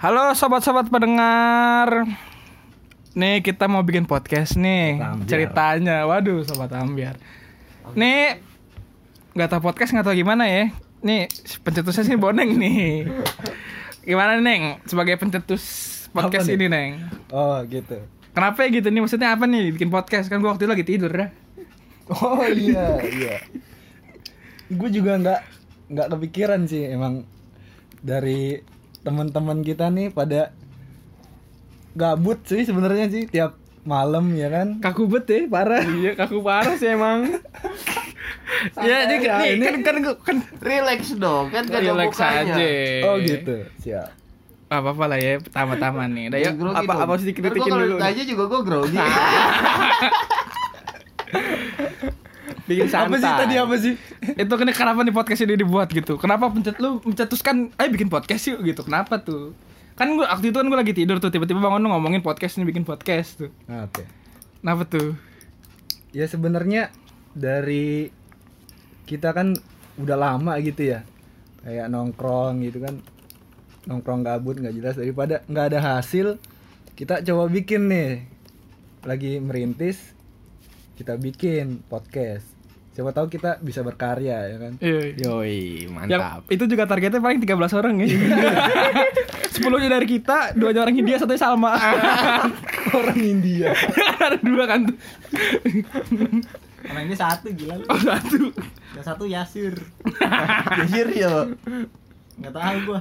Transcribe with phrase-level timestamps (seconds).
[0.00, 2.08] Halo sobat-sobat pendengar.
[3.12, 5.28] Nih kita mau bikin podcast nih Ambiar.
[5.28, 6.08] ceritanya.
[6.08, 7.20] Waduh sobat ambiar.
[7.92, 8.40] Nih
[9.36, 10.72] nggak tahu podcast nggak tahu gimana ya.
[11.04, 11.28] Nih
[11.60, 13.12] pencetusnya sih boneng nih.
[14.00, 15.62] Gimana neng sebagai pencetus
[16.16, 16.64] podcast Apa nih?
[16.64, 16.90] ini neng?
[17.28, 18.00] Oh gitu.
[18.32, 21.12] Kenapa ya gitu nih maksudnya apa nih bikin podcast kan gua waktu itu lagi tidur
[21.12, 21.28] ya.
[22.24, 23.36] Oh iya iya.
[24.72, 25.40] Gue juga nggak
[25.92, 27.28] nggak kepikiran sih emang
[28.00, 28.64] dari
[29.00, 30.52] teman-teman kita nih pada
[31.92, 34.76] gabut sih sebenarnya sih tiap malam ya kan.
[34.78, 35.80] Kaku bet ya parah.
[35.82, 37.24] Iya kaku parah sih emang.
[38.86, 42.56] ya jadi ya, nih, ini- kan kan kan Relax dong, kan ada relax aja.
[43.08, 43.64] Oh gitu.
[43.80, 44.20] Siap.
[44.70, 46.30] apa apa lah ya pertama-tama nih.
[46.30, 47.02] Udah yuk Grogi apa dong.
[47.02, 47.96] apa sedikit gua kritikin dulu.
[47.98, 48.98] ditanya juga gue grogi.
[52.70, 53.18] Bikin Apa santai.
[53.18, 53.94] sih tadi apa sih?
[54.38, 56.14] Itu kan kenapa nih podcast ini dibuat gitu?
[56.22, 58.86] Kenapa pencet lu mencetuskan, ayo bikin podcast yuk gitu?
[58.86, 59.58] Kenapa tuh?
[59.98, 62.70] Kan gua waktu itu kan gua lagi tidur tuh tiba-tiba bangun lu ngomongin podcast nih
[62.70, 63.50] bikin podcast tuh.
[63.66, 64.06] Nah, Oke.
[64.62, 65.18] Kenapa tuh?
[66.14, 66.94] Ya sebenarnya
[67.34, 68.14] dari
[69.10, 69.58] kita kan
[69.98, 71.02] udah lama gitu ya.
[71.66, 73.02] Kayak nongkrong gitu kan.
[73.90, 76.38] Nongkrong gabut nggak jelas daripada nggak ada hasil,
[76.94, 78.30] kita coba bikin nih.
[79.02, 79.98] Lagi merintis
[80.94, 82.59] kita bikin podcast.
[83.00, 84.76] Siapa tahu kita bisa berkarya ya kan.
[84.76, 85.24] Iya.
[85.24, 88.12] Yoi, Yang itu juga targetnya paling 13 orang ya.
[89.56, 91.80] 10 nya dari kita, dua orang India, satu Salma.
[93.00, 93.72] Orang India.
[94.20, 94.84] Ada dua kan.
[96.92, 97.88] Orang ini satu gila lu.
[97.88, 98.52] Oh, satu.
[98.92, 99.80] Yang satu Yasir.
[100.84, 101.48] Jujur ya.
[102.36, 103.00] Enggak tahu gua.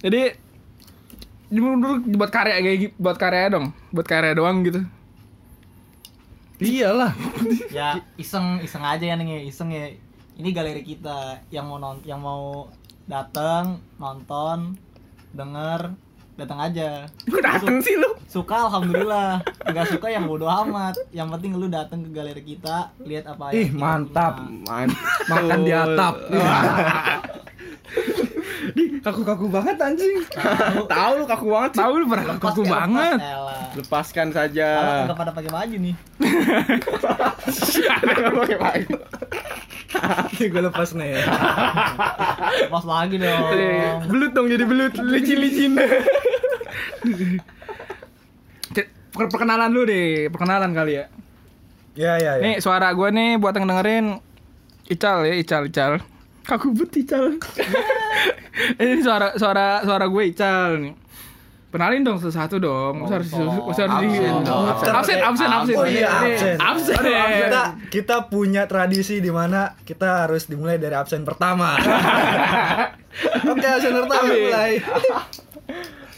[0.00, 0.22] Jadi
[1.52, 4.88] dulu dulu buat karya kayak gitu, buat karya dong, buat karya doang gitu.
[6.58, 7.12] Iyalah.
[7.70, 9.92] Ya iseng iseng aja ya nih iseng ya.
[10.34, 12.70] Ini galeri kita yang mau nonton yang mau
[13.04, 14.78] datang nonton
[15.30, 15.90] denger
[16.34, 18.14] datang aja Gue dateng sih lu.
[18.24, 23.26] suka alhamdulillah nggak suka yang bodo amat yang penting lu datang ke galeri kita lihat
[23.26, 24.38] apa Ih, mantap.
[24.38, 24.86] punya.
[25.26, 26.14] Makan di atap.
[28.74, 30.24] Di kaku-kaku banget anjing.
[30.92, 31.70] Tahu lu kaku banget.
[31.76, 33.18] Tahu lu pernah Lepas kaku lepas, banget.
[33.20, 33.62] elah.
[33.74, 34.68] Lepaskan saja.
[34.74, 35.94] Kalau nggak pada pakai baju nih
[37.98, 38.96] Ada yang pakai baju.
[40.38, 41.12] Gue lepas nih.
[42.62, 43.42] lepas lagi dong
[44.06, 45.72] Belut dong jadi belut, licin-licin.
[49.08, 51.04] Perkenalan lu deh, perkenalan kali ya.
[51.98, 52.42] Ya ya ya.
[52.44, 54.06] Nih suara gue nih buat yang dengerin
[54.86, 55.98] Ical ya, Ical, Ical.
[56.48, 57.36] Kaku bet Ical.
[58.80, 60.94] Ini suara suara suara gue Ical nih.
[61.68, 63.04] Kenalin dong satu-satu dong.
[63.04, 65.76] Masa harus masa harus di Absen absen absen absen absen.
[65.76, 66.56] Oh iya, Nih, absen.
[66.56, 66.96] Absen.
[67.44, 71.76] kita kita punya tradisi di mana kita harus dimulai dari absen pertama.
[73.52, 74.80] Oke, absen pertama mulai.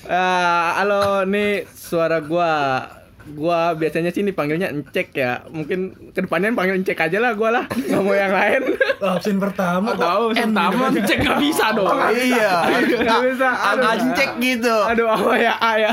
[0.06, 2.86] Eh, halo, nih suara gua.
[3.34, 5.42] Gua biasanya sih dipanggilnya Encek ya.
[5.48, 7.64] Mungkin ke depannya panggil Encek aja lah gua lah.
[7.70, 8.62] Nggak mau yang lain.
[9.00, 10.04] Oh, absen pertama kok.
[10.04, 11.88] Tahu pertama cek gak bisa dong.
[12.12, 12.68] Iya.
[12.84, 13.48] Nggak bisa.
[13.48, 13.88] Aduh.
[13.96, 14.76] Ancek gitu.
[14.76, 15.56] Aduh, apa ya?
[15.56, 15.92] A ya.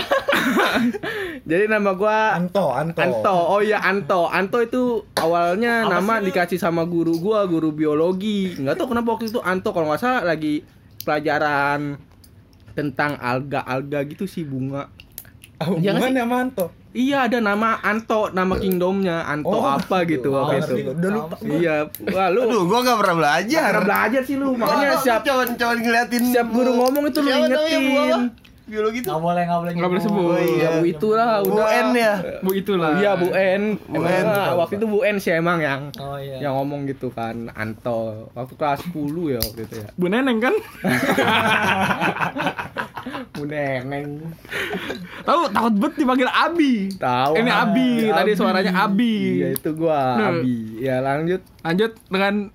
[1.50, 3.00] Jadi nama gua Anto, Anto.
[3.00, 3.38] Anto.
[3.48, 4.28] Oh iya Anto.
[4.28, 8.60] Anto itu awalnya nama dikasih sama guru gua, guru biologi.
[8.60, 10.68] Nggak tahu kenapa waktu itu Anto kalau nggak salah lagi
[11.08, 11.96] pelajaran
[12.76, 14.92] tentang alga-alga gitu sih bunga.
[15.58, 16.66] Ah, Hubungannya sama Anto.
[16.98, 20.74] Iya ada nama Anto, nama kingdomnya Anto Oh, apa gitu oh, waktu itu.
[20.82, 20.98] gua.
[20.98, 21.54] Udah lupa gua.
[21.54, 21.76] Iya,
[22.10, 23.70] wah lu Aduh, gua gak pernah belajar.
[23.70, 26.24] Cara belajar sih lu, makanya siap coba coba ngeliatin.
[26.34, 28.34] siap guru ngomong itu lu Bu ingetin.
[28.68, 29.16] Biologi tuh.
[29.16, 30.24] nggak boleh nggak boleh Nggak boleh sebut.
[30.28, 30.60] Oh, iya.
[30.60, 31.68] Ya Bu itulah Bu udah.
[31.72, 32.14] N ya.
[32.44, 32.92] Bu itulah.
[33.00, 33.62] Iya Bu N.
[33.80, 34.28] Bu Emang, N.
[34.28, 38.28] ah, waktu itu Bu N sih emang yang oh iya yang ngomong gitu kan Anto
[38.36, 39.88] waktu kelas 10 ya waktu itu ya.
[39.96, 40.52] Bu Neneng kan?
[43.34, 44.34] Bu Neneng.
[45.24, 46.90] Tahu takut bet dipanggil Abi.
[46.96, 47.34] Tahu.
[47.38, 49.44] Ini Abi, tadi suaranya Abi.
[49.44, 50.30] Iya itu gua Nah.
[50.34, 50.80] Abi.
[50.80, 51.42] Ya lanjut.
[51.62, 52.50] Lanjut dengan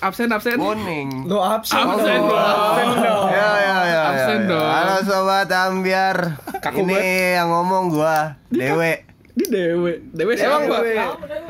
[0.00, 0.58] absen absen.
[0.58, 1.28] Morning.
[1.28, 1.78] Lo absen.
[1.78, 2.38] Absen dong.
[2.38, 3.26] Absen dong.
[3.30, 4.00] Ya ya ya.
[4.10, 4.50] Absen ya, ya.
[4.50, 4.68] dong.
[4.68, 6.18] Halo sobat ambiar.
[6.64, 9.04] Kaku Ini yang ngomong gua, Dewe.
[9.34, 9.98] Di Dewe.
[10.14, 10.62] Dewe siapa?
[10.62, 10.94] Dewe.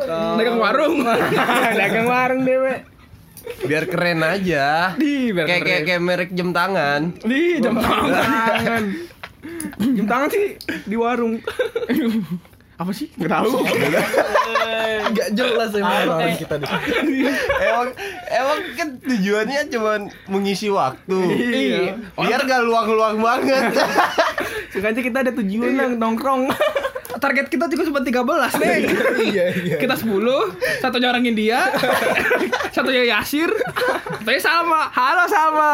[0.08, 1.04] Dagang warung.
[1.80, 2.93] Dagang warung dewe.
[3.64, 4.92] Biar keren aja.
[4.96, 7.16] Di biar Kayak kayak kayak merek jam tangan.
[7.24, 8.84] Di jam tangan.
[9.96, 10.56] Jam tangan sih
[10.88, 11.36] di warung.
[12.80, 13.06] Apa sih?
[13.14, 13.62] Gak tahu.
[15.14, 16.66] Enggak jelas emang orang kita di
[17.70, 17.88] emang
[18.26, 19.92] emang kan tujuannya cuma
[20.26, 21.18] mengisi waktu.
[21.38, 21.82] Iya.
[22.18, 23.78] Biar gak luang-luang banget.
[24.74, 26.50] Sengaja kita ada tujuan yang nongkrong.
[27.16, 28.14] Target kita juga cuma 13
[28.56, 28.76] nih.
[29.28, 30.10] iya iya Kita 10,
[30.78, 31.70] satunya orang India,
[32.68, 33.50] satunya Yasir,
[34.16, 34.88] satunya Salma.
[34.88, 35.72] Halo Salma.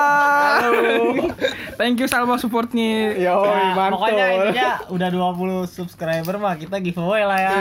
[1.75, 3.16] Thank you Salma supportnya.
[3.16, 7.52] Yo, Ya, pokoknya intinya udah 20 subscriber mah kita giveaway lah ya.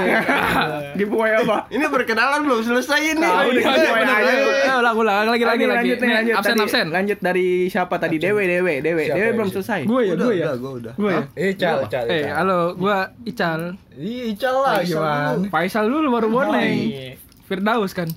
[0.94, 1.68] giveaway apa?
[1.70, 3.22] Ini perkenalan belum selesai ini.
[3.22, 4.74] Iya, deh, iya, giveaway aja.
[4.78, 5.78] ulang ulang lagi lagi Lanjut, lagi.
[5.80, 6.36] lanjut, nih, Nih, lanjut.
[6.36, 6.86] absen absen.
[6.90, 8.16] Lanjut dari siapa tadi?
[8.18, 9.04] Dewe, Dewe, Dewe.
[9.06, 9.84] Dewe yang belum selesai.
[9.84, 10.46] Gue ya, Udah, gue ya.
[10.46, 10.94] udah, gua udah.
[10.96, 11.24] Gue ya.
[11.38, 13.69] eh cal cal Eh, halo, gua Ical.
[13.92, 16.74] Ih, Ical lah gimana Faisal dulu baru boneng.
[16.86, 17.14] iya.
[17.44, 18.08] Firdaus kan.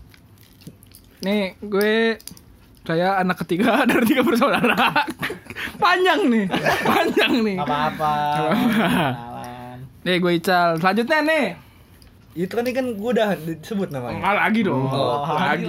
[1.20, 2.20] Nih, gue
[2.82, 5.06] saya anak ketiga dari tiga bersaudara.
[5.82, 6.46] Panjang nih,
[6.88, 7.56] panjang nih.
[7.56, 8.14] Apa-apa.
[10.02, 10.76] Nih, gue Ical.
[10.76, 11.46] Selanjutnya nih.
[12.32, 14.88] itu kan ini kan gue udah disebut namanya Ah, lagi dong.
[14.88, 15.68] Oh, lagi.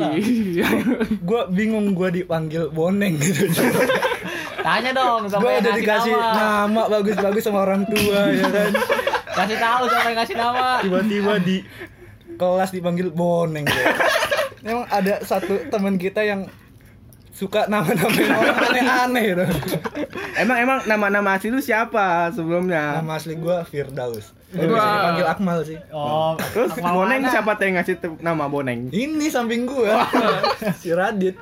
[1.14, 3.52] gue bingung gue dipanggil boneng gitu
[4.58, 6.32] Tanya dong siapa gue udah dikasih nama.
[6.72, 8.72] nama bagus-bagus sama orang tua ya kan
[9.34, 10.68] Kasih tahu siapa yang ngasih nama.
[10.80, 11.58] tiba-tiba di
[12.34, 13.86] kelas dipanggil boneng ya.
[14.64, 16.48] Emang ada satu teman kita yang
[17.30, 19.46] suka nama-nama yang orang aneh-aneh gitu.
[20.36, 23.02] Emang emang nama-nama asli lu siapa sebelumnya?
[23.02, 24.32] Nama asli gue Firdaus.
[24.50, 25.80] Gue Gua- bisa dipanggil Akmal sih.
[25.90, 27.32] Oh, Terus Akmal Boneng mana?
[27.32, 28.80] siapa tuh yang ngasih nama Boneng?
[28.88, 29.90] Ini samping gue
[30.78, 31.34] si Radit.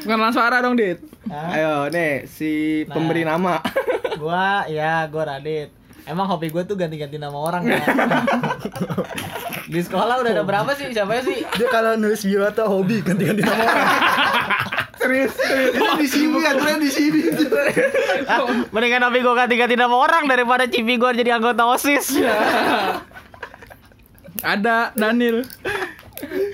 [0.00, 1.00] Bukan suara dong, Dit.
[1.26, 1.48] Hah?
[1.50, 2.52] Ayo, nih si
[2.84, 2.92] Nah.
[2.92, 3.58] pemberi nama.
[4.14, 5.72] Gua ya, gua Radit.
[6.04, 7.80] Emang hobi gue tuh ganti-ganti nama orang kan.
[9.72, 10.92] Di sekolah udah ada berapa sih?
[10.92, 11.40] Siapa sih?
[11.56, 13.88] Dia kalau nulis bio atau hobi ganti-ganti nama orang.
[15.00, 15.72] serius, serius.
[15.80, 17.20] Ini di sini aturan di sini.
[18.24, 18.40] Ah,
[18.72, 22.20] mendingan hobi gue ganti-ganti nama orang daripada cipi gue jadi anggota OSIS.
[24.44, 25.44] Ada Daniel.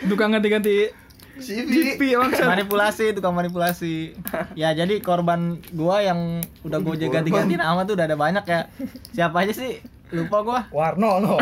[0.06, 0.90] Tukang ganti-ganti.
[1.40, 2.46] GP maksud.
[2.46, 4.14] manipulasi, tukang manipulasi.
[4.54, 8.68] Ya jadi korban gua yang udah gue ganti-ganti nama tuh udah ada banyak ya.
[9.16, 9.80] Siapa aja sih?
[10.10, 10.60] Lupa gua.
[10.74, 11.38] Warno no.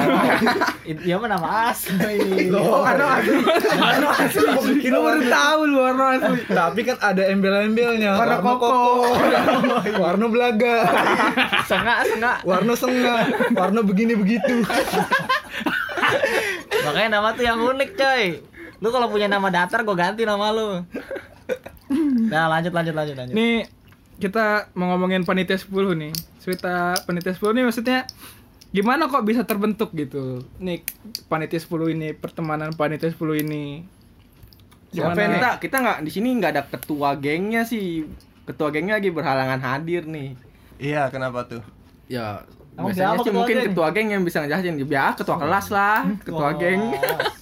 [1.05, 2.53] Dia mah nama asli.
[2.53, 3.41] Oh, Warno asli.
[3.81, 4.89] Warno asli.
[4.93, 6.37] Lu baru tahu lu warna asli.
[6.53, 8.21] Tapi kan ada embel-embelnya.
[8.21, 8.73] Warna koko.
[10.05, 10.77] Warno belaga.
[11.65, 12.37] Sengak, sengak.
[12.45, 13.21] Warno sengah.
[13.57, 14.61] Warno begini begitu.
[16.85, 18.25] Makanya nama tuh yang unik, coy.
[18.79, 20.87] Lu kalau punya nama datar gue ganti nama lu.
[22.29, 23.35] Nah, lanjut lanjut lanjut lanjut.
[23.35, 23.67] Nih
[24.19, 26.13] kita mau ngomongin panitia 10 nih.
[26.39, 27.99] Cerita panitia 10 nih maksudnya
[28.69, 30.47] gimana kok bisa terbentuk gitu.
[30.63, 30.85] Nih
[31.27, 33.83] panitia 10 ini, pertemanan panitia 10 ini.
[34.89, 38.07] Siapa yang kita kita nggak di sini nggak ada ketua gengnya sih.
[38.49, 40.33] Ketua gengnya lagi berhalangan hadir nih.
[40.79, 41.61] Iya, kenapa tuh?
[42.09, 42.47] Ya
[42.79, 43.67] Emang biasanya sih mungkin geng?
[43.69, 44.79] ketua geng yang bisa ngejelasin.
[44.81, 46.83] Ya ketua kelas lah, ketua geng.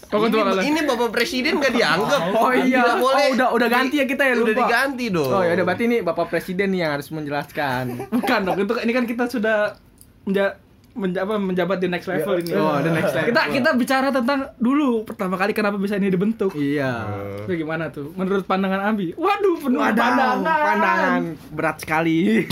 [0.07, 0.65] Oh, ketua ini, kelas.
[0.65, 2.31] ini Bapak Presiden gak dianggap.
[2.33, 3.27] Oh iya, Tidak boleh.
[3.27, 4.61] oh, udah udah ganti ya kita ya Udah lupa.
[4.63, 5.29] diganti dong.
[5.29, 7.85] Oh ya udah berarti ini Bapak Presiden nih yang harus menjelaskan.
[8.15, 9.75] Bukan dong, itu ini kan kita sudah
[10.23, 10.57] menja
[10.95, 12.55] menja- apa, menjabat di next level ini.
[12.55, 13.29] Oh, the next level.
[13.29, 16.55] Kita kita bicara tentang dulu pertama kali kenapa bisa ini dibentuk.
[16.55, 17.03] iya.
[17.43, 18.15] Itu gimana tuh?
[18.15, 19.11] Menurut pandangan Abi?
[19.13, 20.39] Waduh, penuh Wadaw, pandangan.
[20.41, 22.47] pandangan berat sekali.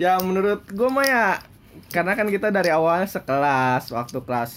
[0.00, 1.26] Ya menurut gue mah ya
[1.88, 4.52] karena kan kita dari awal sekelas waktu kelas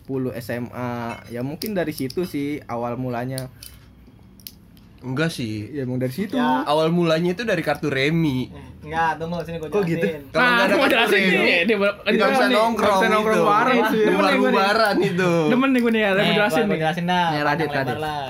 [0.00, 0.92] 10 SMA
[1.28, 3.50] ya mungkin dari situ sih awal mulanya
[5.02, 5.68] Enggak sih.
[5.68, 6.64] ya emang dari situ Ya.
[6.64, 8.48] Awal mulanya itu dari kartu remi.
[8.80, 9.92] Enggak, tunggu sini gue Kok jelasin.
[9.92, 10.06] gitu?
[10.32, 11.60] Kalau nggak ada mau kartu jelasin remi, nih.
[11.60, 12.56] Dia Nggak bisa nih.
[12.56, 13.44] nongkrong bisa nongkrong gitu.
[13.44, 14.00] bareng sih.
[14.00, 14.50] Di Demen nih gue
[15.04, 15.32] itu.
[15.44, 16.78] Demen nih gue nih ya, Nih, aku jelasin nih.
[16.80, 17.26] jelasin dah.
[17.28, 17.98] Nih, Radit, lebar Radit.
[18.00, 18.24] lah.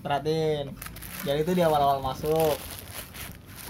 [0.00, 0.66] Perhatiin.
[1.20, 2.54] Jadi itu di awal-awal masuk.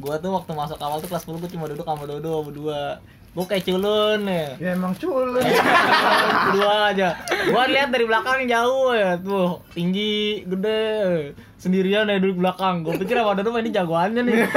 [0.00, 3.04] Gua tuh waktu masuk awal tuh kelas 10 gua cuma duduk sama Dodo berdua.
[3.30, 4.58] Gua kayak culun ya.
[4.58, 5.38] Ya emang culun.
[6.50, 7.14] Berdua aja.
[7.46, 11.30] Gua lihat dari belakang jauh ya tuh, tinggi, gede.
[11.54, 12.82] Sendirian ya duduk belakang.
[12.82, 14.34] Gua pikir Dodo mah ini jagoannya nih.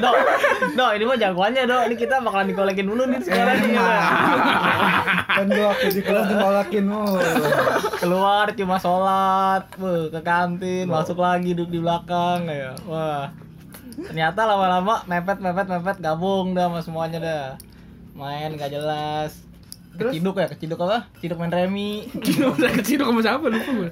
[0.00, 0.14] Dok,
[0.78, 1.82] Dok, ini mah jagoannya, Dok.
[1.90, 3.74] Ini kita bakalan dikolekin dulu nih sekarang nih.
[3.74, 3.98] ya.
[5.40, 7.18] kan gua waktu di kelas dimolakin mulu.
[7.98, 13.30] keluar cuma sholat ke kantin masuk lagi duduk di belakang ya wah
[14.02, 17.44] ternyata lama-lama mepet mepet mepet gabung dah sama semuanya dah
[18.12, 19.32] main gak jelas
[19.92, 22.06] keciduk ya keciduk apa keciduk main remi
[22.40, 23.90] Udah kecil sama siapa lupa gue.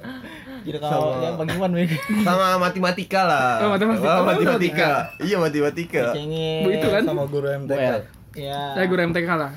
[0.59, 1.91] keciduk kalau ya bagaimana Bang?
[2.21, 3.51] Sama matematika lah.
[3.59, 4.07] Oh, matematika.
[4.07, 4.89] Oh, Oh, matematika.
[5.17, 6.03] Iya, matematika.
[6.11, 7.03] cengeng Bu, itu kan?
[7.03, 7.77] Sama guru MTK.
[7.77, 8.01] Well.
[8.33, 9.51] ya Saya guru MTK lah.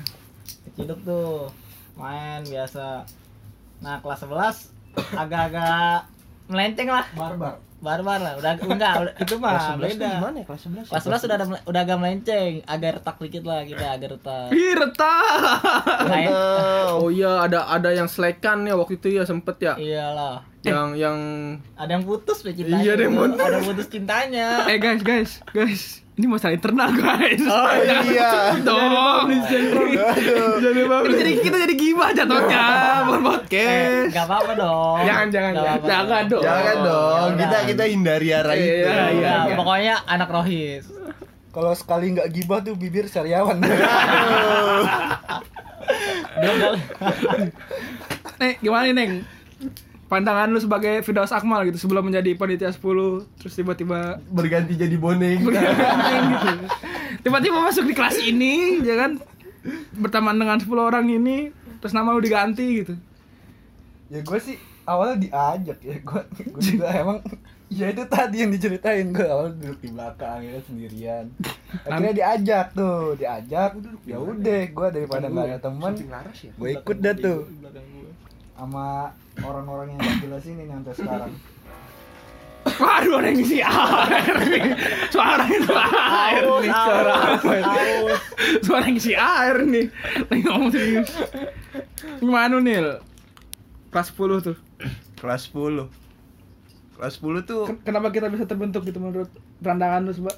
[0.65, 1.51] keciduk tuh
[1.93, 3.03] main biasa
[3.79, 4.71] nah kelas 11
[5.13, 6.07] agak-agak
[6.45, 7.59] melenceng lah Barbar.
[7.83, 10.87] Barbar lah udah enggak udah, itu mah beda Gimana ya kelas 11?
[10.87, 14.47] Kelas 11 udah ada udah agak melenceng, agak retak dikit lah kita, agak retak.
[14.55, 15.59] Ih, retak.
[16.95, 20.47] Oh iya ada ada yang selekan ya waktu itu ya sempet ya iyalah.
[20.63, 21.17] yang yang
[21.75, 22.79] Ada yang putus deh cintanya.
[22.79, 23.43] Iya, ada yang putus.
[23.43, 24.47] Ada yang putus cintanya.
[24.71, 26.02] Eh guys, guys, guys.
[26.13, 27.41] Ini masalah internal guys.
[27.41, 27.69] Oh
[28.05, 28.53] iya.
[28.59, 29.33] dong.
[29.33, 29.41] Ini
[31.15, 32.65] jadi kita jadi gibah jatuhnya
[33.07, 34.09] bukan Eh, podcast.
[34.11, 34.97] nggak apa-apa dong.
[35.03, 35.79] Jangan, jangan, jangan.
[35.83, 36.43] Jangan dong.
[36.43, 37.27] Jangan dong.
[37.27, 37.61] Ya Kita udah.
[37.65, 38.77] kita hindari arah Iya, itu.
[38.77, 39.09] iya, Nah,
[39.43, 39.55] iya.
[39.57, 40.85] pokoknya anak Rohis.
[41.49, 43.57] Kalau sekali nggak gibah tuh bibir sariawan.
[48.35, 49.13] Nih, gimana nih, Neng?
[50.13, 52.77] Pandangan lu sebagai Firdaus Akmal gitu sebelum menjadi panitia 10
[53.41, 55.49] terus tiba-tiba Berganti jadi boneka.
[55.49, 56.49] gitu.
[57.25, 59.17] Tiba-tiba masuk di kelas ini, ya kan?
[59.97, 61.49] Berteman dengan 10 orang ini,
[61.81, 62.93] terus nama lu diganti gitu.
[64.07, 64.55] ya gue sih
[64.85, 66.21] awalnya diajak ya gue
[66.53, 67.17] gue juga emang
[67.67, 71.25] ya itu tadi yang diceritain gue awalnya duduk di belakang ya sendirian
[71.87, 73.73] akhirnya diajak tuh diajak
[74.05, 75.91] ya udah gue daripada nggak ada teman
[76.37, 77.39] gue ikut dah tuh
[78.63, 81.33] sama orang-orang yang gak jelas ini nih sampai sekarang
[82.63, 84.63] Waduh, ada yang ngisi air nih.
[85.11, 86.71] Suara itu air nih.
[86.71, 87.83] Suara apa itu?
[88.63, 89.85] Suara yang ngisi air nih.
[90.23, 91.11] Lagi ngomong serius.
[92.17, 93.03] Gimana Nil?
[93.91, 94.55] Kelas 10 tuh.
[95.19, 95.91] Kelas 10.
[96.95, 99.27] Kelas 10 tuh Ken- Kenapa kita bisa terbentuk gitu menurut
[99.59, 100.31] pandangan lu sebab?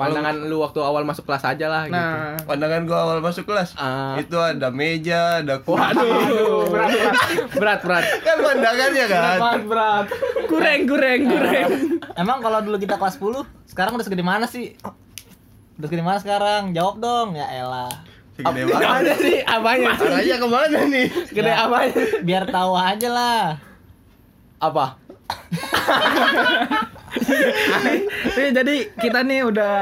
[0.00, 2.00] Pandangan lu waktu awal masuk kelas aja lah gitu.
[2.00, 3.76] Nah, pandangan gua awal masuk kelas.
[3.76, 4.16] Ah.
[4.16, 5.92] Itu ada meja, ada kursi.
[5.92, 7.14] aduh, berat, berat.
[7.52, 8.04] berat berat.
[8.24, 9.36] Kan pandangannya kan.
[9.36, 10.06] Berat, berat.
[10.48, 11.68] Kureng, kureng, kureng.
[12.16, 14.72] Emang kalau dulu kita kelas 10, sekarang udah segede mana sih?
[15.76, 16.72] Udah segede mana sekarang?
[16.72, 17.36] Jawab dong.
[17.36, 17.92] Ya elah.
[18.40, 19.16] Segede Ada banget.
[19.20, 20.00] sih apanya?
[20.00, 21.06] Arahnya ke mana nih?
[21.28, 21.94] Gede Ya, apanya?
[22.24, 23.44] Biar tahu aja lah.
[24.56, 24.96] Apa?
[28.58, 29.72] Jadi kita nih udah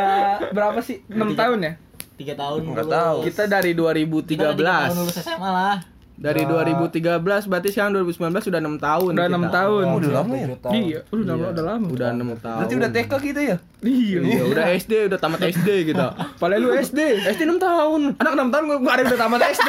[0.50, 1.02] berapa sih?
[1.06, 1.72] 6 tahun ya?
[2.18, 2.96] Tiga tahun Nggak lulus.
[2.98, 3.18] tahu.
[3.24, 5.24] Kita dari Kita udah tiga tahun lulus 2013.
[5.24, 5.76] SMA lah.
[6.18, 9.10] Dari 2013 berarti sekarang 2019 sudah 6 tahun.
[9.14, 9.38] Udah kita.
[9.38, 9.84] 6 tahun.
[9.86, 10.46] Oh, udah lama ya?
[10.58, 10.74] Tahun.
[10.74, 11.86] Iya, udah lama, udah lama.
[11.94, 12.58] Udah 6 tahun.
[12.58, 13.56] Berarti udah TK kita ya?
[13.78, 14.18] Iya.
[14.26, 16.06] Iya, udah SD, udah tamat SD kita.
[16.42, 16.98] Padahal lu SD.
[17.22, 18.00] SD 6 tahun.
[18.18, 19.68] Anak 6 tahun gua, gua ada udah tamat SD.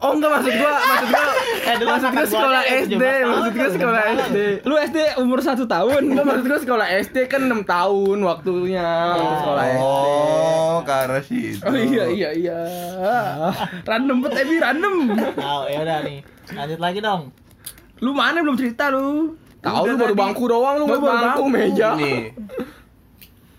[0.00, 1.24] Oh enggak maksud gua, maksud gua
[1.66, 4.38] Eh, dulu maksud gua sekolah SD, 17 maksud gua sekolah 17 SD.
[4.64, 6.02] Lu SD umur 1 tahun.
[6.08, 9.84] Enggak maksud gua sekolah SD kan 6 tahun waktunya untuk sekolah SD.
[9.84, 11.62] Oh, arah situ.
[11.62, 12.58] Oh iya iya iya.
[13.90, 14.94] Random bet Ebi random.
[15.32, 16.18] Tahu ya udah nih.
[16.48, 17.22] Lanjut lagi dong.
[17.98, 19.34] Lu mana belum cerita lu?
[19.58, 20.20] Tahu lu baru tadi.
[20.20, 21.44] bangku doang lu Baru bangku bangku.
[21.48, 21.88] meja.
[21.94, 22.30] Nih.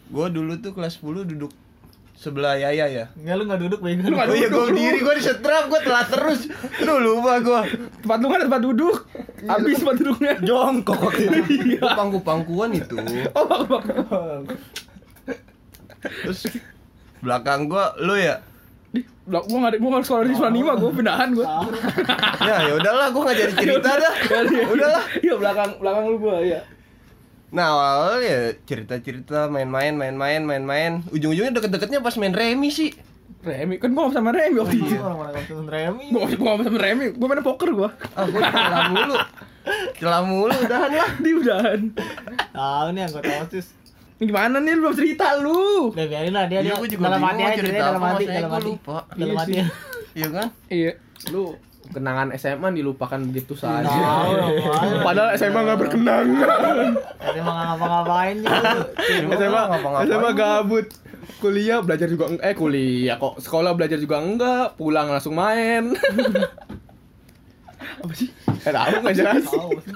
[0.07, 1.51] Gua dulu tuh kelas 10 duduk
[2.13, 3.05] sebelah Yaya ya.
[3.13, 4.01] Enggak lu enggak duduk bego.
[4.03, 4.74] Lu nggak Oh iya, duduk, gua lu.
[4.74, 6.39] diri, gua disetrap, gua telat terus.
[6.77, 7.62] Aduh, lupa gua.
[8.00, 8.95] Tempat lu kan tempat duduk.
[9.43, 10.33] Habis tempat duduknya.
[10.39, 10.97] jongkok
[11.67, 11.81] Iya.
[11.93, 12.95] Pangku-pangkuan itu.
[13.33, 14.41] Oh, bang.
[16.24, 16.41] Terus
[17.19, 18.39] belakang gua lu ya.
[19.27, 21.46] Gua enggak ada gua enggak sekolah di Sulanima, gua pindahan gua.
[22.39, 24.13] Ya, ya udahlah, gua nggak jadi cerita dah.
[24.74, 25.03] Udahlah.
[25.19, 26.60] Iya, belakang belakang lu gua, iya.
[27.48, 30.91] Nah, awal ya cerita-cerita main-main, main-main, main-main.
[31.12, 32.91] Ujung-ujungnya deket-deketnya pas main remi sih.
[33.43, 34.96] Remi, kan gua sama Remi waktu itu.
[34.96, 36.05] Orang-orang nonton Remi.
[36.12, 37.89] Gua gua sama Remi, gua main poker gua.
[38.15, 39.15] Ah, gua celah mulu.
[40.00, 41.10] Celah mulu, udahan lah.
[41.19, 41.79] Di udahan.
[42.55, 43.67] Tahu nih anggota OSIS.
[44.17, 45.93] Ini gimana nih lu belum cerita lu?
[45.93, 48.24] Udah biarin lah dia Iya, dia gua juga dalam hati aja cerita dia dalam hati
[48.25, 48.65] dalam hati.
[48.67, 48.97] lupa.
[49.12, 49.53] Dalam Iya hati.
[50.12, 50.47] Iya kan?
[50.67, 50.91] Iya.
[51.27, 51.43] Lu
[51.88, 53.86] kenangan SMA dilupakan begitu saja.
[53.93, 55.05] Apaan.
[55.05, 56.89] Padahal SMA nggak berkenangan.
[57.21, 58.74] Tadi mau ngapa-ngapain juga.
[59.31, 60.07] SMA ngapa-ngapain.
[60.07, 60.88] SMA gabut.
[61.38, 65.93] Kuliah belajar juga eh kuliah kok sekolah belajar juga enggak, pulang langsung main.
[68.01, 68.33] Apa sih?
[68.65, 69.45] Eh tahu enggak jelas.
[69.45, 69.93] Tahu sih.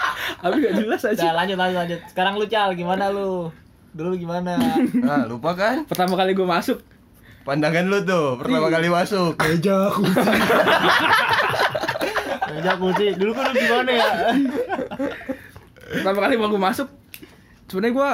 [0.42, 1.20] Abi gak jelas aja.
[1.22, 2.00] Udah lanjut lanjut lanjut.
[2.06, 3.50] Sekarang lu Cal gimana lu?
[3.90, 4.54] Dulu gimana?
[4.94, 5.82] Nah, lupa kan?
[5.84, 6.78] Pertama kali gue masuk,
[7.40, 9.34] Pandangan lu tuh pertama kali masuk.
[9.36, 10.06] meja aku
[12.50, 13.06] Meja kunci.
[13.14, 14.08] Dulu kan lu gimana ya?
[15.90, 16.86] pertama kali mau gue masuk,
[17.66, 18.10] sebenarnya gue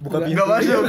[0.00, 0.82] buka Nggak- pintu Enggak masuk.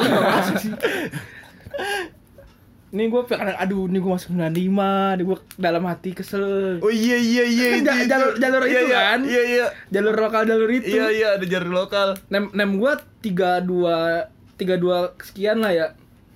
[2.93, 6.77] Ini gue kadang aduh ini gue masuk 95, ini gue dalam hati kesel.
[6.77, 8.05] Oh iya iya iya Kan itu, ja- itu.
[8.07, 9.19] jalur- jalur Iya, itu iya, kan?
[9.23, 9.65] Iya iya.
[9.89, 10.87] Jalur lokal jalur itu.
[10.91, 12.07] Iya iya ada jalur lokal.
[12.29, 12.91] Nem nem gue
[13.23, 15.87] 32 32 sekian lah ya.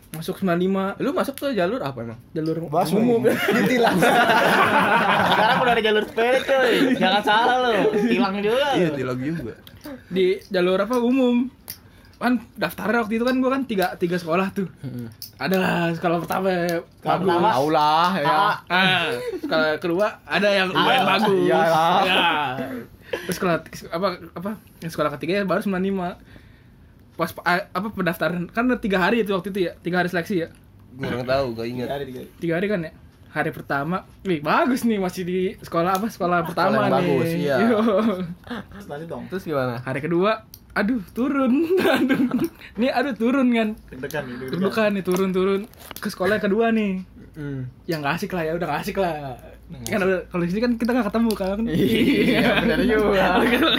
[0.09, 2.17] Masuk 95 Lu masuk ke jalur apa emang?
[2.31, 2.97] jalur Busway.
[2.97, 3.21] umum.
[3.55, 3.97] ditilang
[5.29, 6.73] Sekarang udah ada jalur sepeda coy.
[6.95, 7.73] Jangan salah lu.
[8.07, 8.67] Hilang juga.
[8.73, 9.53] Iya tilog juga.
[10.09, 11.53] Di jalur apa umum.
[12.17, 14.65] Kan daftarnya waktu itu kan gue kan tiga, tiga sekolah tuh.
[15.38, 15.57] Ada
[15.93, 16.50] sekolah pertama
[16.97, 17.53] Sekolah bagus.
[17.53, 18.25] Tahu lah ya.
[18.27, 19.05] Ah, Ah,
[19.38, 21.38] sekolah kedua ada yang lumayan Ah, bagus.
[21.43, 22.00] iyalah.
[22.03, 22.25] Ya.
[23.24, 23.55] Terus sekolah
[23.89, 26.17] apa apa yang sekolah ketiga ya baru 95.
[27.13, 30.36] Pas ah, apa pendaftaran kan ada tiga hari itu waktu itu ya, tiga hari seleksi
[30.39, 30.50] ya.
[30.91, 31.88] Gue kurang tahu, gak ingat.
[31.88, 32.19] Ada tiga.
[32.36, 32.91] Tiga hari kan ya.
[33.27, 36.93] Hari pertama, wih bagus nih masih di sekolah apa sekolah pertama yang nih.
[36.95, 37.55] bagus, iya.
[37.62, 37.79] Yo.
[38.67, 39.24] Terus lanjut dong.
[39.29, 39.77] Terus gimana?
[39.79, 40.41] Hari kedua
[40.77, 41.53] aduh turun
[41.98, 42.19] aduh
[42.75, 44.89] ini aduh turun kan Deg-degan nih, deg-degan.
[44.91, 45.62] nih turun turun
[45.96, 46.93] ke sekolah yang kedua nih
[47.34, 47.69] Hmm.
[47.86, 49.38] yang nggak asik lah ya udah nggak asik lah
[49.86, 53.25] kan kalau di sini kan kita nggak ketemu kan Iya, benar juga.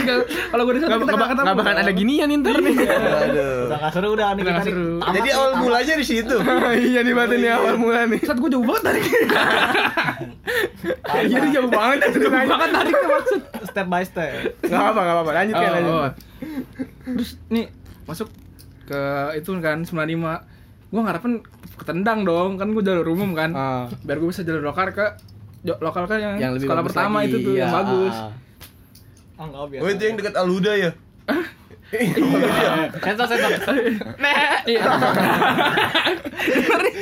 [0.52, 2.76] kalau gue di sana kita nggak bak- ketemu nggak bakalan ada ginian ntar nih.
[2.78, 3.66] Aduh.
[3.66, 4.62] Udah gak seru udah nih kita nih.
[4.62, 4.90] seru.
[5.00, 5.62] Tamat Jadi awal tamat.
[5.64, 6.36] mulanya di situ.
[6.86, 8.20] Iya nih batin nih awal mula nih.
[8.22, 9.04] saat gue jauh banget tarik
[11.24, 14.32] Jadi jauh banget jauh banget tariknya maksud Step by step.
[14.60, 16.12] Enggak apa enggak apa lanjut ya lanjut.
[17.04, 17.66] Terus nih
[18.04, 18.28] masuk
[18.84, 19.00] ke
[19.36, 19.98] itu kan 95
[20.88, 21.34] gue ngarepin
[21.76, 23.84] ketendang dong kan gue jalur umum kan Ah.
[24.00, 25.04] biar gue bisa jalur lokal ke
[25.84, 28.32] lokal kan yang, Yang lebih sekolah pertama lagi, itu tuh yang iya, bagus ah,
[29.36, 29.82] Ah biasa.
[29.84, 30.90] Oh itu yang dekat Aluda ya?
[31.88, 33.74] Sensor sensor.
[34.66, 34.80] iya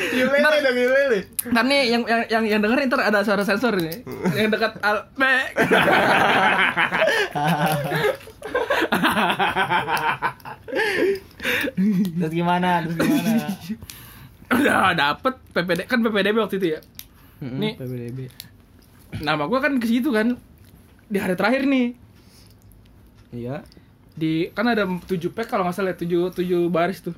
[0.07, 1.19] Gilele dong gilele.
[1.47, 5.35] ntar yang yang yang, yang dengerin ntar ada suara sensor nih yang dekat al be
[12.17, 12.83] Terus gimana?
[12.83, 13.33] Terus gimana?
[14.47, 16.81] udah dapet PPD kan PPDB waktu itu ya
[17.43, 17.75] Nih.
[17.75, 18.31] PBDB.
[19.19, 20.39] nama gue kan ke situ kan
[21.05, 21.99] di hari terakhir nih
[23.35, 23.67] Iya.
[24.17, 27.15] Di kan ada 7 pack kalau nggak salah ya, 7 7 baris tuh.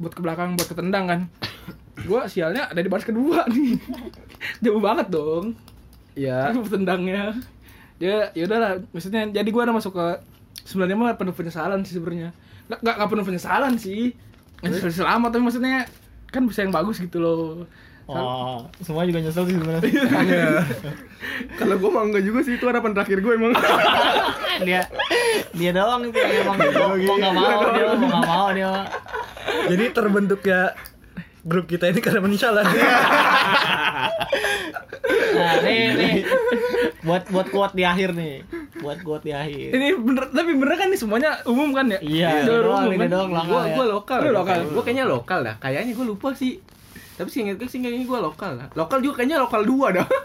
[0.00, 1.20] Buat ke belakang buat ketendang kan.
[2.08, 3.76] Gua sialnya ada di baris kedua nih.
[4.64, 5.54] Jauh banget dong.
[6.50, 7.36] Aku tendangnya.
[8.00, 10.06] Ya ya udahlah maksudnya jadi gua udah masuk ke
[10.66, 12.34] sebenarnya mah penuh penyesalan sih sebenarnya.
[12.66, 14.16] Nggak nggak nggak penuh penyesalan sih.
[14.64, 15.86] Nggak selamat tapi maksudnya
[16.32, 17.68] kan bisa yang bagus gitu loh
[18.04, 19.88] Oh, semua juga nyesel sih sebenarnya.
[20.20, 20.48] Iya.
[21.58, 23.52] Kalau gua mah enggak juga sih itu harapan terakhir gue emang.
[24.66, 24.82] dia
[25.52, 28.70] dia doang itu yang emang mau mau nggak mau dia mau nggak mau dia.
[29.64, 30.60] Jadi terbentuknya
[31.42, 32.66] grup kita ini karena penyesalan.
[35.32, 36.14] Nah, nih nih
[37.02, 38.44] buat buat kuat di akhir nih.
[38.78, 39.72] Buat kuat di akhir.
[39.72, 43.08] ini bener tapi bener kan nih semuanya umum kan ya Iya, Jalur umum kan?
[43.08, 43.74] doang lokal Gua ya.
[43.74, 44.18] gua lokal.
[44.20, 44.58] Lu lokal.
[44.70, 45.54] Gua kayaknya lokal dah.
[45.58, 46.60] Kayaknya gua lupa sih.
[47.12, 48.68] Tapi sih inget gue sih kayaknya gua lokal lah.
[48.72, 50.06] Lokal juga kayaknya lokal dua dah.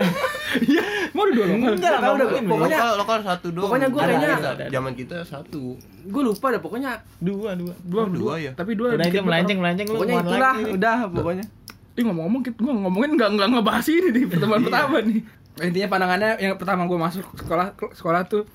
[0.47, 0.79] Iya,
[1.11, 1.71] mau ada dua lokal.
[1.75, 3.63] Enggak lah, udah pokoknya lokal lokal satu doang.
[3.67, 5.63] pokoknya gua Zaman kayaknya- zaman kita satu.
[6.07, 7.73] gua lupa dah pokoknya Dua dua.
[7.83, 8.51] Dua, Oh, dua ya?
[8.55, 11.45] Tapi dua Udah itu melenceng melenceng lu pokoknya itulah udah pokoknya.
[11.93, 15.19] Ih ngomong-ngomong kita gua ngomongin nggak nggak ngebahas ini di pertemuan pertama nih.
[15.59, 18.47] Intinya pandangannya yang pertama gua masuk sekolah sekolah tuh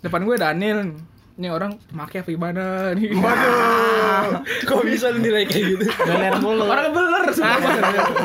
[0.00, 0.92] depan gue Daniel.
[1.40, 3.16] Ini orang pakai apa gimana nih?
[3.16, 5.84] Waduh, kok bisa lu nilai kayak gitu?
[5.88, 6.68] Beler mulu.
[6.68, 7.56] Orang beler semua.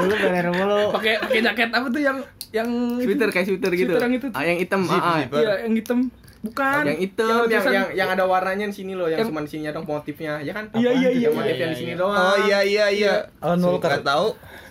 [0.04, 0.82] Mulu beler mulu.
[0.92, 2.18] pakai pakai jaket apa tuh yang
[2.52, 2.68] yang
[3.00, 3.96] Sweater kayak sweater gitu.
[3.96, 4.28] Sweater yang itu.
[4.36, 4.84] Ah, yang hitam.
[4.84, 5.24] Zip, ah, ah.
[5.32, 6.00] Iya, yang hitam.
[6.46, 6.84] Bukan.
[6.86, 9.66] yang hitam yang, yang yang ada warnanya di sini loh yang, Yang- cuma di sini
[9.74, 11.98] dong motifnya ya kan Iya, iya, iya, yang motif iya, yang di iya, sini iya.
[11.98, 13.14] doang Oh iya iya iya.
[13.42, 14.06] Oh, nol Nggak karat.
[14.06, 14.28] tahu.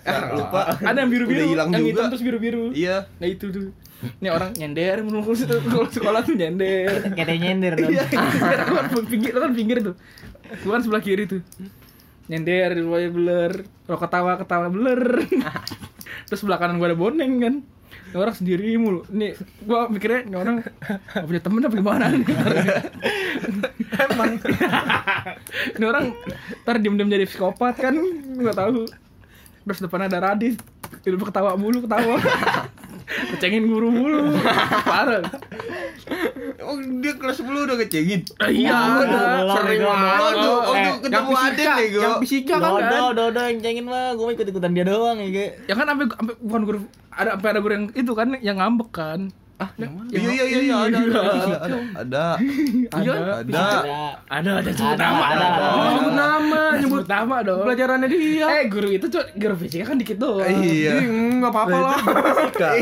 [0.07, 0.61] Ah, lupa.
[0.85, 2.71] ada yang biru-biru, yang hitam terus biru-biru.
[2.77, 3.09] Iya.
[3.19, 3.73] Nah itu tuh.
[4.21, 4.97] Ini orang nyender
[5.39, 7.13] situ kalau sekolah tuh nyender.
[7.15, 7.91] Kayak nyender dong.
[7.93, 9.95] Iya, kan pinggir, kan pinggir tuh.
[10.65, 11.41] Lu kan sebelah kiri tuh.
[12.25, 13.53] Nyender, rumahnya blur,
[13.85, 15.03] kalau ketawa ketawa blur.
[16.29, 17.55] Terus sebelah kanan gua ada boneng kan.
[18.15, 19.05] Ini orang sendiri mulu.
[19.11, 19.37] Nih,
[19.67, 22.27] gua mikirnya ini orang gak punya temen apa gimana nih.
[23.95, 24.33] Emang.
[25.77, 26.05] ini orang
[26.65, 27.95] ntar diem-diem jadi psikopat kan,
[28.41, 28.89] nggak tahu.
[29.65, 30.61] Terus depan ada Radit,
[31.05, 32.21] hidup ketawa mulu, ketawa.
[33.05, 34.21] Ngecengin guru mulu.
[34.89, 35.21] Parah.
[36.65, 38.21] Oh dia kelas 10 udah ngecengin.
[38.41, 39.23] Ah, iya, udah.
[39.45, 40.19] belum, Sering banget.
[40.19, 42.03] Oh tuh, oh eh, tuh ketemu Aden nih gua.
[42.03, 45.29] yang fisika kan Dodo, kan dodo yang cengin mah, gue ikut ikutan dia doang ya,
[45.29, 45.47] Ge.
[45.69, 46.79] Ya kan sampai sampai bukan guru
[47.13, 49.21] ada sampai ada guru yang itu kan yang ngambek kan.
[49.55, 51.79] Ah yang mana Iya iya iya iya ada ada ada ada.
[51.95, 52.27] Ada.
[52.43, 52.89] Iya.
[52.91, 53.15] Ada.
[53.39, 53.65] Ada.
[54.27, 55.25] Ada ada sebut Ada, nama.
[55.25, 55.47] ada.
[55.47, 57.63] Oh, nyebut nama Nyebut nama dong.
[57.63, 60.43] pelajarannya dia Eh guru itu tuh guru fisika kan dikit doang.
[60.45, 60.93] Iya.
[60.99, 61.07] Ih,
[61.39, 61.99] nggak apa-apa lah
[62.55, 62.75] Nah,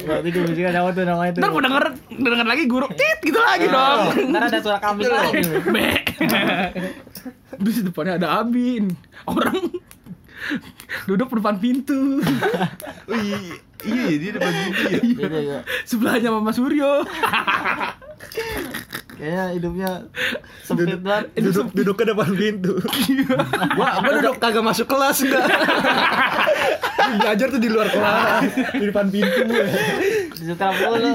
[0.06, 1.40] Berarti gue juga siapa tuh namanya tuh.
[1.40, 4.00] Ntar mau denger denger lagi guru tit gitu lagi dong.
[4.28, 5.40] Ntar ada suara kambing lagi.
[5.74, 5.88] Be.
[7.54, 8.92] Terus depannya ada Abin.
[9.24, 9.56] Orang
[11.08, 12.20] duduk depan pintu.
[13.84, 15.00] Iya iya dia depan pintu ya.
[15.00, 15.58] Gitu ya.
[15.84, 17.04] Sebelahnya Mama Suryo.
[19.14, 19.90] Kayaknya hidupnya
[20.66, 21.30] sempit banget.
[21.38, 22.80] Duduk duduk ke depan pintu.
[23.78, 25.44] gua gua duduk kagak masuk kelas enggak.
[27.14, 29.44] Belajar tuh di luar kelas, di depan pintu.
[29.46, 31.12] Mulu.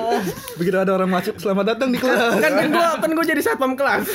[0.62, 2.40] Begitu ada orang masuk, selamat datang di kelas.
[2.40, 4.08] kan kan gua kan gua jadi satpam kelas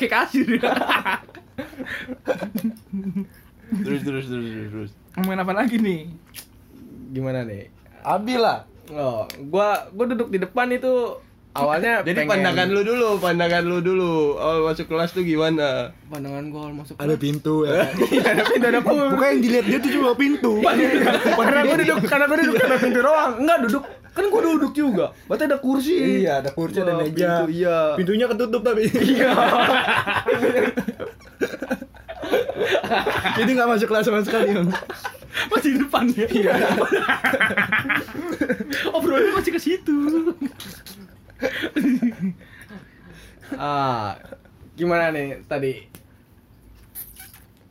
[0.00, 0.48] Kayak kasir.
[3.84, 4.90] Terus terus terus terus terus.
[5.18, 6.08] Ngomongin apa lagi nih?
[7.14, 7.70] Gimana nih
[8.02, 8.66] Abi lah.
[8.90, 11.16] oh gua gua duduk di depan itu
[11.52, 14.14] awalnya Jadi pengen- pandangan lu dulu, pandangan lu dulu.
[14.36, 15.94] Awal masuk kelas tuh gimana?
[16.04, 17.86] pandangan gua awal masuk Ada pintu ya.
[18.34, 20.52] ada pintu ada pintu Pokoknya yang dilihat dia tuh cuma pintu.
[21.38, 25.06] karena gua duduk karena gua duduk karena pintu doang enggak duduk Kan gua duduk juga.
[25.26, 25.94] Berarti ada kursi.
[26.20, 27.18] Iya, ada kursi, ada Wah, meja.
[27.40, 27.78] pintu, iya.
[27.94, 28.86] Pintunya ketutup tapi.
[28.86, 29.30] Iya.
[33.38, 34.70] Jadi nggak masuk kelas sama sekali, Bang.
[35.50, 36.26] Masih di depan ya.
[36.30, 36.54] Iya.
[38.96, 39.98] Obrolannya masih ke situ.
[43.58, 44.16] Ah,
[44.78, 45.74] gimana nih tadi?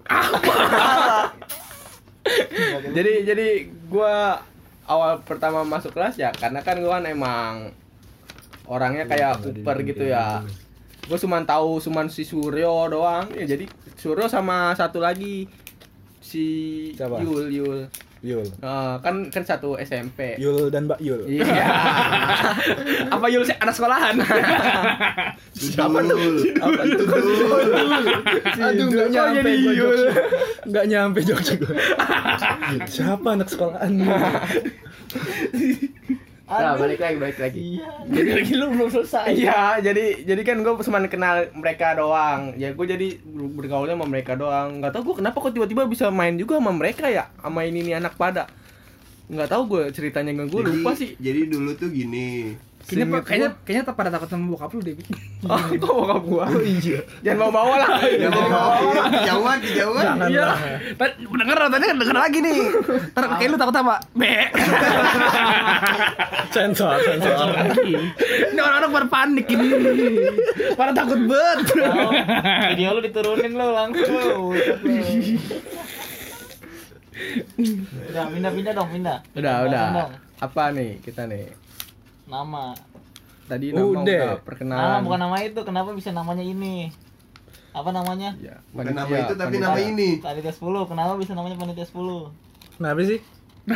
[2.95, 3.47] jadi jadi
[3.87, 4.43] gua
[4.83, 7.71] awal pertama masuk kelas ya karena kan gua kan emang
[8.67, 10.43] orangnya kayak Cooper gitu ya.
[11.03, 13.27] Gue cuma tahu cuma si Suryo doang.
[13.35, 13.67] Ya jadi
[13.99, 15.47] Suryo sama satu lagi
[16.23, 16.45] si
[16.95, 17.19] Siapa?
[17.19, 17.79] Yul Yul.
[18.23, 18.47] Yul.
[18.47, 20.39] Eh, kan kan satu SMP.
[20.39, 21.27] Yul dan Mbak Yul.
[21.27, 21.67] Iya.
[23.19, 24.15] Apa Yul sih anak sekolahan?
[25.59, 26.39] Siapa tuh?
[26.55, 27.03] Apa itu
[28.63, 30.01] Aduh, nggak nyampe gua Yul?
[30.71, 31.39] Nggak nyampe gua.
[32.87, 33.91] Siapa anak sekolahan?
[36.55, 37.81] Nah, balik lagi, balik lagi.
[38.05, 39.25] Jadi lagi lu belum selesai.
[39.33, 42.53] Iya, jadi jadi kan gue cuma kenal mereka doang.
[42.55, 44.77] Ya gue jadi ber- bergaulnya sama mereka doang.
[44.77, 47.97] Nggak tahu gue kenapa kok tiba-tiba bisa main juga sama mereka ya, sama ini nih
[47.97, 48.45] anak pada.
[49.25, 51.09] Nggak tahu gue ceritanya nggak gue Jadi- lupa sih.
[51.17, 52.53] Jadi dulu tuh gini.
[52.83, 54.91] Kayaknya Seinget kayaknya kayaknya pada takut sama bokap lu deh.
[54.91, 55.03] Bi.
[55.47, 56.43] Oh, itu bokap gua.
[56.51, 56.99] Oh iya.
[57.23, 57.89] Jangan bawa-bawa lah.
[58.23, 58.75] Ya mau
[59.07, 60.03] kejauhan, kejauhan.
[60.03, 60.43] Jangan Iya.
[60.43, 60.59] lah.
[60.99, 62.59] Tadi denger tadi denger lagi nih.
[63.15, 63.95] Ntar kayak lu takut apa?
[64.11, 64.35] Be.
[66.53, 67.49] Sensor, sensor.
[68.51, 69.67] Ini orang-orang pada panik ini.
[70.75, 71.57] Pada takut banget.
[71.71, 72.09] Tahu,
[72.69, 74.53] video lu diturunin lu langsung.
[78.11, 79.17] Udah pindah-pindah dong, pindah.
[79.33, 79.83] Udah, udah.
[80.37, 81.62] Apa nih kita nih?
[82.33, 82.73] Nama.
[83.45, 84.01] Tadi nama Udah.
[84.01, 84.99] udah Nama perkenalan.
[85.03, 86.89] bukan nama itu, kenapa bisa namanya ini?
[87.71, 88.33] Apa namanya?
[88.39, 89.67] Ya, Bukan nama panitia, itu tapi panitia.
[89.67, 90.09] nama ini.
[90.17, 90.87] Panitia 10.
[90.87, 92.33] Kenapa bisa namanya panitia 10?
[92.73, 93.19] Kenapa sih?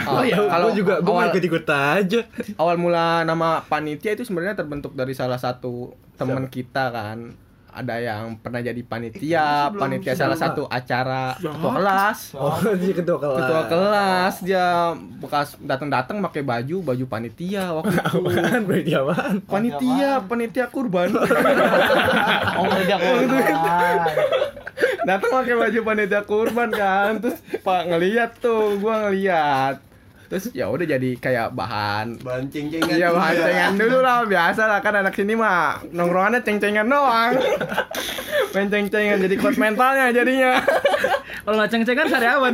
[0.04, 2.20] Oh, ya, kalau gua juga gua mau awal- ikut-ikut aja.
[2.58, 7.38] awal mula nama panitia itu sebenarnya terbentuk dari salah satu teman kita kan
[7.78, 13.38] ada yang pernah jadi panitia panitia salah satu acara ketua kelas Oh, dia ketua kelas.
[13.38, 14.66] ketua kelas dia
[15.18, 18.62] bekas datang datang pakai baju baju panitia waktu itu Apaan?
[18.64, 19.36] Berarti apaan?
[19.44, 21.10] panitia panitia kurban
[22.58, 23.46] Oh, panitia korban.
[25.04, 29.78] datang pakai baju panitia kurban kan terus pak ngeliat tuh gua ngeliat
[30.28, 32.92] terus ya udah jadi kayak bahan Bahan ceng-cengan.
[32.92, 33.32] Iya juga.
[33.32, 37.32] ceng-cengan dulu lah biasa lah kan anak sini mah nongkrongannya ceng-cengan doang.
[38.54, 40.60] Main ceng-cengan jadi kuat mentalnya jadinya.
[41.48, 42.54] Kalau nggak ceng-cengan sariawan.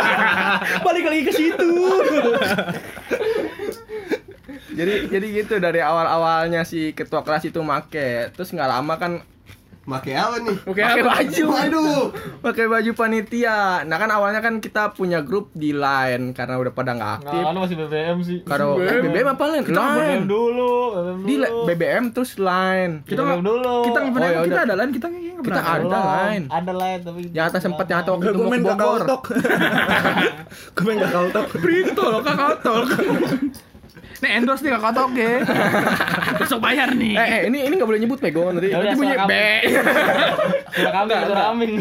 [0.84, 1.70] Balik lagi ke situ.
[4.78, 9.12] jadi jadi gitu dari awal-awalnya si ketua kelas itu make terus nggak lama kan
[9.88, 10.56] Make apa nih?
[10.62, 11.00] Pakai apa?
[11.08, 12.02] baju Waduh.
[12.38, 16.92] pakai baju panitia nah kan awalnya kan kita punya grup di line karena udah pada
[16.92, 18.38] nggak aktif Nah, masih BBM sih.
[18.44, 21.40] kalau eh, BBM apa line BBM line dulu, BBM di dulu.
[21.40, 23.76] li- BBM terus line Kita BBM dulu.
[23.82, 24.28] Kita nggak pernah.
[24.28, 24.90] Oh, ya kita ada lain.
[24.90, 25.74] Kita nggak nggak Kita pernah.
[25.74, 25.98] ada.
[26.20, 26.42] Lain.
[26.48, 29.22] Ada lain tapi yang atas sempat yang atau waktu itu mau Bogor tok.
[30.74, 31.46] Gue main kakao tok.
[31.56, 32.84] Brito loh kakak tok.
[34.18, 35.30] Nih endorse nih kakak tok ya.
[36.40, 37.14] Besok bayar nih.
[37.14, 39.32] eh, eh ini ini nggak boleh nyebut Pego nanti udah, nanti bunyi B
[40.68, 41.72] Suara kambing, suara kambing.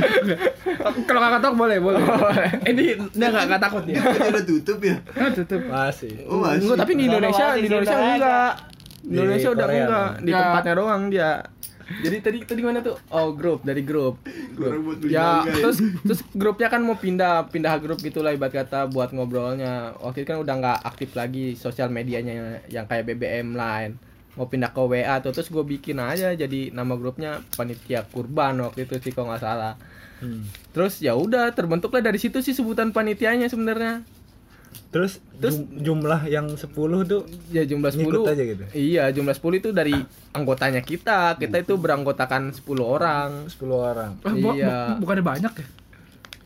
[1.04, 2.02] Kalau kakak tok boleh, boleh.
[2.70, 4.00] Ini dia nggak nggak takut ya.
[4.02, 4.96] Udah tutup ya.
[5.14, 5.62] Ah, tutup.
[5.62, 6.14] Masih.
[6.26, 6.64] Oh, masih.
[6.64, 8.52] Enggak, tapi di Indonesia di Indonesia udah enggak.
[8.98, 10.38] Di Indonesia udah enggak, di Ya.
[10.42, 11.32] tempatnya doang dia.
[11.88, 13.00] Jadi tadi tadi mana tuh?
[13.10, 14.20] Oh, grup dari grup.
[14.24, 15.64] Beli Ya, mangga ya.
[15.64, 19.96] terus terus grupnya kan mau pindah pindah grup gitulah ibarat kata buat ngobrolnya.
[19.98, 23.96] Waktu itu kan udah nggak aktif lagi sosial medianya yang kayak BBM lain.
[24.36, 28.86] Mau pindah ke WA tuh terus gue bikin aja jadi nama grupnya panitia kurban waktu
[28.86, 29.74] itu sih kalau nggak salah.
[30.18, 30.46] Hmm.
[30.74, 34.06] Terus ya udah terbentuklah dari situ sih sebutan panitianya sebenarnya.
[34.88, 35.68] Terus, Terus- jum-
[36.00, 36.72] jumlah yang 10
[37.04, 38.64] tuh Ya jumlah 10 Ngikut aja gitu?
[38.72, 39.94] Iya jumlah 10 itu dari
[40.32, 44.12] anggotanya kita Kita itu beranggotakan 10 orang 10 orang.
[44.18, 44.96] Bu- Iya.
[44.96, 45.68] bu- bukannya banyak ya?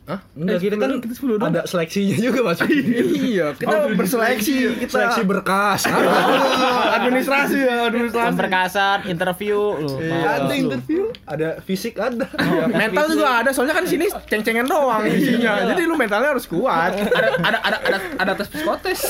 [0.02, 0.18] Hah?
[0.34, 1.48] Enggak, Eh, kita 10 kan kita 10 doang.
[1.48, 2.58] ada seleksinya juga Mas.
[3.30, 5.80] Iya kita berseleksi Kita Seleksi berkas.
[6.98, 9.94] administrasi ya administrasi Pemberkasan, interview lu.
[9.96, 10.10] ada
[10.42, 10.54] Maaf, lu.
[10.58, 11.01] interview,
[11.32, 12.28] ada fisik ada.
[12.36, 16.44] Iya, Mental juga ada soalnya kan di sini ceng-cengan doang isinya Jadi lu mentalnya harus
[16.44, 19.00] kuat Ada ada ada ada ada tes psikotes.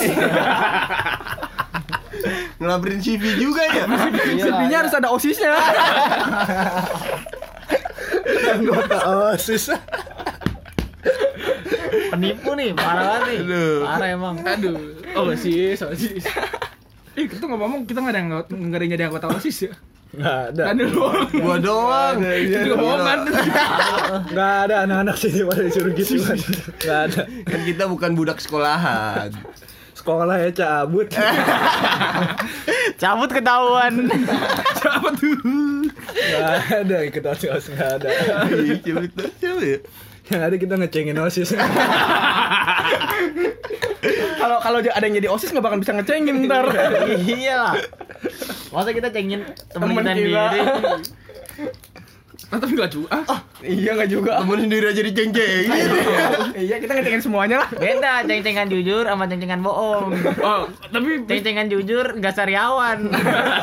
[2.62, 3.84] Ngelabarin CV juga ya.
[3.90, 5.50] Iya, Sepinya harus ada osisnya
[8.52, 8.96] Anggota
[9.34, 9.74] OSIS.
[12.12, 13.58] Penipu nih, parah banget nih.
[13.82, 14.36] Parah emang.
[14.44, 14.76] Aduh.
[15.18, 16.20] Oh sih, so sih.
[17.12, 19.72] Ih, kita ngomong kita nggak ada yang nggak ada yang jadi anggota osis ya.
[20.12, 20.62] Enggak ada.
[20.76, 21.28] Doang.
[21.32, 22.16] Gua doang.
[22.20, 23.18] Itu juga bohong kan.
[24.28, 26.36] Enggak ada anak-anak sini pada disuruh gitu kan.
[26.36, 27.22] Enggak ada.
[27.48, 29.32] Kan kita bukan budak sekolahan.
[29.92, 31.06] sekolah ya cabut.
[32.98, 34.10] Cabut ketahuan.
[34.82, 35.38] Siapa tuh?
[36.10, 38.08] Gak ada ikut osis nggak ada.
[38.82, 39.22] Siapa itu?
[39.38, 39.78] Siapa ya?
[40.26, 41.54] Yang ada kita ngecengin osis.
[44.42, 46.66] Kalau kalau ada yang jadi OSIS nggak bakal bisa ngecengin ntar.
[47.22, 47.74] iya lah.
[48.72, 50.32] Masa kita cengin temen, Temen kita sendiri.
[52.52, 53.08] Ah, tapi nggak juga.
[53.28, 54.44] Ah, iya nggak juga.
[54.44, 55.64] Temen sendiri aja diceng-ceng.
[56.52, 57.68] iya kita ngecengin semuanya lah.
[57.72, 60.12] Beda ceng-cengan jujur sama ceng-cengan bohong.
[60.44, 63.08] oh, tapi Ceng-cengan jujur gak sariawan.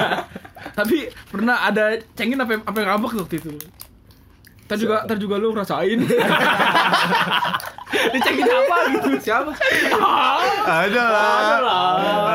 [0.79, 3.53] tapi pernah ada cengin apa apa yang ngambek waktu itu.
[4.69, 5.97] Ntar juga, ntar juga lu rasain.
[8.13, 9.09] Dicengin apa gitu?
[9.17, 9.49] Siapa?
[10.61, 11.57] Ada lah.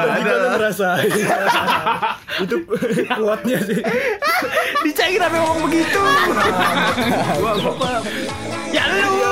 [0.03, 0.51] Ada lah.
[0.59, 1.15] ngerasain.
[2.43, 2.57] Itu
[3.15, 3.79] kuatnya sih.
[4.83, 6.03] Dicengin apa ngomong begitu?
[7.39, 8.03] gua, gua, gua.
[8.75, 9.31] Ya lu.